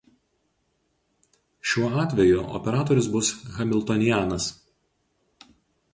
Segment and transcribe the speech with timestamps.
[1.71, 4.49] Šiuo atveju operatorius bus hamiltonianas.